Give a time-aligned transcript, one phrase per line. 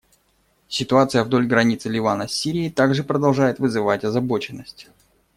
[0.67, 4.89] Ситуация вдоль границы Ливана с Сирией также продолжает вызвать озабоченность.